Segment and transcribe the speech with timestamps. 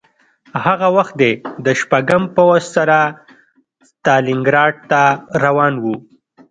[0.65, 1.31] هغه وخت دی
[1.65, 2.99] د شپږم پوځ سره
[3.89, 5.01] ستالینګراډ ته
[5.43, 5.85] روان و